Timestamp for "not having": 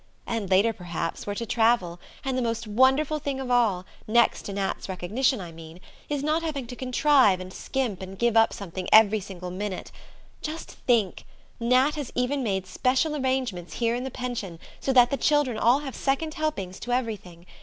6.23-6.65